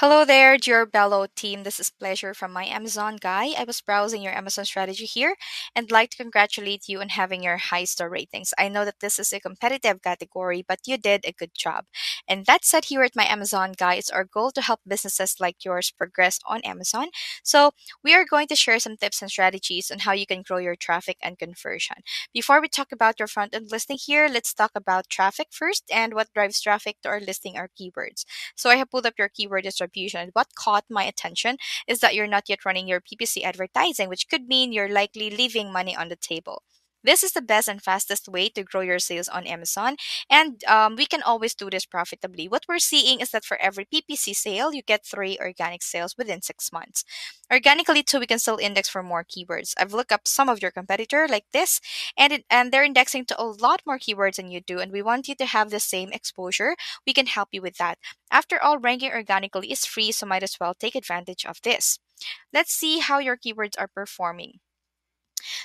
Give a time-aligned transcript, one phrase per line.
[0.00, 1.62] Hello there, dear Bello team.
[1.62, 3.50] This is Pleasure from my Amazon guy.
[3.58, 5.36] I was browsing your Amazon strategy here
[5.76, 8.54] and like to congratulate you on having your high star ratings.
[8.56, 11.84] I know that this is a competitive category, but you did a good job.
[12.26, 15.66] And that said, here at my Amazon guy, it's our goal to help businesses like
[15.66, 17.08] yours progress on Amazon.
[17.44, 17.72] So
[18.02, 20.76] we are going to share some tips and strategies on how you can grow your
[20.76, 21.96] traffic and conversion.
[22.32, 26.14] Before we talk about your front end listing here, let's talk about traffic first and
[26.14, 28.24] what drives traffic to our listing are keywords.
[28.56, 29.89] So I have pulled up your keyword distribution
[30.32, 34.48] What caught my attention is that you're not yet running your PPC advertising, which could
[34.48, 36.62] mean you're likely leaving money on the table.
[37.02, 39.96] This is the best and fastest way to grow your sales on Amazon,
[40.28, 42.46] and um, we can always do this profitably.
[42.48, 46.42] What we're seeing is that for every PPC sale, you get three organic sales within
[46.42, 47.04] six months.
[47.50, 49.74] Organically, too, we can still index for more keywords.
[49.78, 51.80] I've looked up some of your competitor like this,
[52.16, 55.02] and it, and they're indexing to a lot more keywords than you do, and we
[55.02, 56.76] want you to have the same exposure.
[57.06, 57.98] We can help you with that.
[58.30, 61.98] After all, ranking organically is free, so might as well take advantage of this.
[62.52, 64.60] Let's see how your keywords are performing.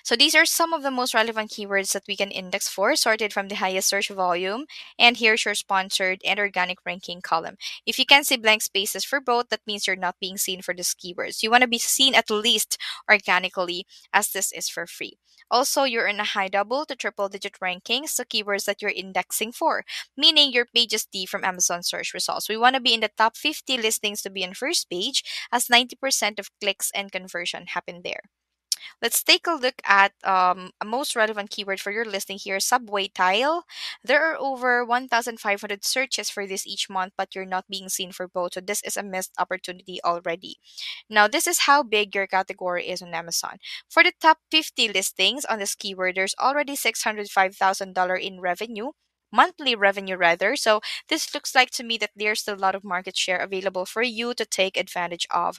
[0.04, 3.34] So these are some of the most relevant keywords that we can index for, sorted
[3.34, 4.66] from the highest search volume.
[4.98, 7.58] And here's your sponsored and organic ranking column.
[7.86, 10.74] If you can see blank spaces for both, that means you're not being seen for
[10.74, 11.44] these keywords.
[11.44, 12.78] You want to be seen at least
[13.10, 15.18] organically, as this is for free.
[15.52, 19.52] Also, you're in a high double to triple digit rankings, the keywords that you're indexing
[19.52, 19.84] for,
[20.18, 22.50] meaning your page is D from Amazon search results.
[22.50, 25.68] We want to be in the top 50 listings to be on first page, as
[25.68, 28.22] 90% of clicks and conversion happen there.
[29.02, 33.08] Let's take a look at um, a most relevant keyword for your listing here, subway
[33.08, 33.66] tile.
[34.04, 38.28] There are over 1,500 searches for this each month, but you're not being seen for
[38.28, 38.54] both.
[38.54, 40.58] So this is a missed opportunity already.
[41.10, 43.58] Now, this is how big your category is on Amazon.
[43.90, 48.92] For the top 50 listings on this keyword, there's already $605,000 in revenue
[49.32, 50.56] monthly revenue rather.
[50.56, 53.86] So this looks like to me that there's still a lot of market share available
[53.86, 55.58] for you to take advantage of.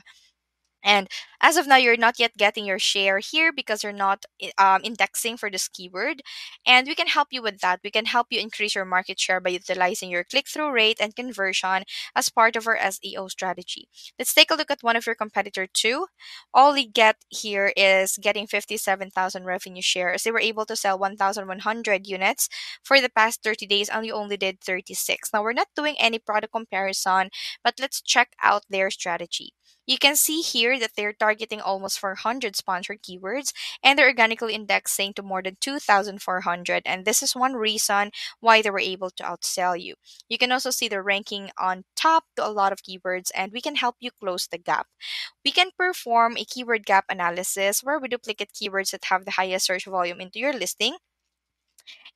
[0.86, 1.08] And
[1.40, 4.24] as of now, you're not yet getting your share here because you're not
[4.56, 6.22] um, indexing for this keyword.
[6.66, 7.80] And we can help you with that.
[7.84, 11.14] We can help you increase your market share by utilizing your click through rate and
[11.14, 13.88] conversion as part of our SEO strategy.
[14.18, 16.06] Let's take a look at one of your competitor too.
[16.54, 20.22] All we get here is getting 57,000 revenue shares.
[20.22, 22.48] They were able to sell 1,100 units
[22.82, 25.32] for the past 30 days and we only did 36.
[25.32, 27.30] Now, we're not doing any product comparison,
[27.64, 29.52] but let's check out their strategy.
[29.86, 33.52] You can see here that they're targeting almost 400 sponsored keywords
[33.82, 36.82] and they're organically indexing to more than 2,400.
[36.84, 38.10] And this is one reason
[38.40, 39.94] why they were able to outsell you.
[40.28, 43.60] You can also see the ranking on top to a lot of keywords and we
[43.60, 44.88] can help you close the gap.
[45.44, 49.66] We can perform a keyword gap analysis where we duplicate keywords that have the highest
[49.66, 50.96] search volume into your listing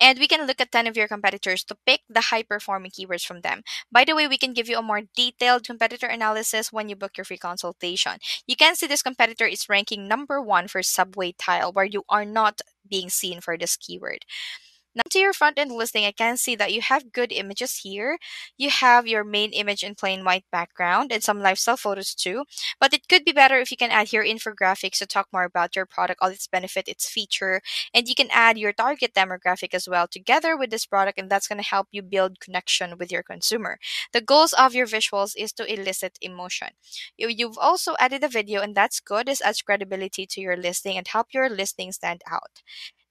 [0.00, 3.25] and we can look at 10 of your competitors to pick the high performing keywords
[3.25, 3.62] from them.
[3.92, 7.16] By the way, we can give you a more detailed competitor analysis when you book
[7.16, 8.19] your free consultation.
[8.47, 12.25] You can see this competitor is ranking number one for subway tile, where you are
[12.25, 14.25] not being seen for this keyword.
[14.95, 18.19] Now to your front end listing, I can see that you have good images here.
[18.59, 22.45] You have your main image in plain white background and some lifestyle photos too.
[22.81, 25.77] But it could be better if you can add here infographics to talk more about
[25.77, 27.61] your product, all its benefit, its feature,
[27.95, 31.47] and you can add your target demographic as well together with this product, and that's
[31.47, 33.78] going to help you build connection with your consumer.
[34.12, 36.69] The goals of your visuals is to elicit emotion.
[37.17, 39.27] You, you've also added a video, and that's good.
[39.27, 42.62] This adds credibility to your listing and help your listing stand out.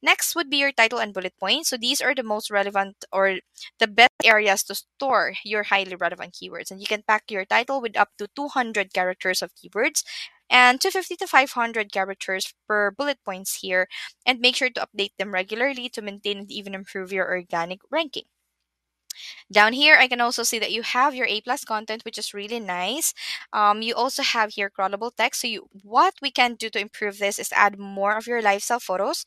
[0.01, 1.69] Next would be your title and bullet points.
[1.69, 3.39] So these are the most relevant or
[3.79, 6.71] the best areas to store your highly relevant keywords.
[6.71, 10.03] And you can pack your title with up to 200 characters of keywords
[10.49, 13.87] and 250 to 500 characters per bullet points here.
[14.25, 18.23] And make sure to update them regularly to maintain and even improve your organic ranking.
[19.51, 22.33] Down here, I can also see that you have your A plus content, which is
[22.33, 23.13] really nice.
[23.51, 25.41] Um, you also have here crawlable text.
[25.41, 28.79] So you, what we can do to improve this is add more of your lifestyle
[28.79, 29.25] photos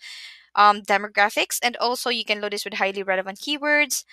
[0.55, 4.05] um, demographics, and also you can load this with highly relevant keywords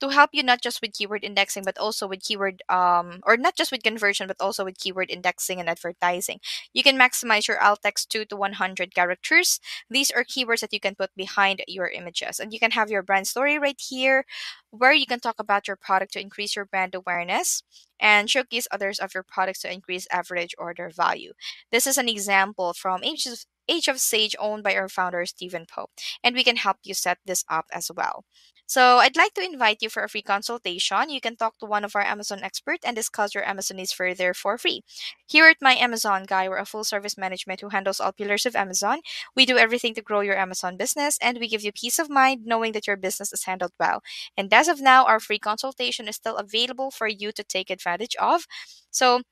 [0.00, 3.56] to help you not just with keyword indexing but also with keyword um or not
[3.56, 6.40] just with conversion but also with keyword indexing and advertising.
[6.72, 9.60] You can maximize your alt text 2 to 100 characters.
[9.88, 12.40] These are keywords that you can put behind your images.
[12.40, 14.24] And you can have your brand story right here
[14.70, 17.62] where you can talk about your product to increase your brand awareness
[18.00, 21.32] and showcase others of your products to increase average order value.
[21.70, 25.90] This is an example from ages Age of Sage, owned by our founder, Steven Pope.
[26.22, 28.24] And we can help you set this up as well.
[28.66, 31.10] So I'd like to invite you for a free consultation.
[31.10, 34.32] You can talk to one of our Amazon experts and discuss your Amazon needs further
[34.32, 34.82] for free.
[35.26, 38.56] Here at My Amazon Guy, we're a full service management who handles all pillars of
[38.56, 39.00] Amazon.
[39.36, 42.46] We do everything to grow your Amazon business and we give you peace of mind
[42.46, 44.02] knowing that your business is handled well.
[44.36, 48.16] And as of now, our free consultation is still available for you to take advantage
[48.18, 48.46] of.
[48.90, 49.22] So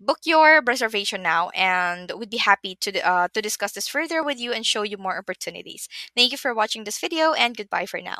[0.00, 4.38] Book your reservation now, and we'd be happy to uh, to discuss this further with
[4.40, 5.88] you and show you more opportunities.
[6.16, 8.18] Thank you for watching this video, and goodbye for now.